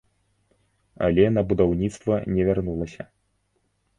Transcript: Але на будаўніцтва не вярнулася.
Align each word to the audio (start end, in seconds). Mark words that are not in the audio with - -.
Але 1.07 1.25
на 1.35 1.43
будаўніцтва 1.51 2.13
не 2.37 2.41
вярнулася. 2.47 3.03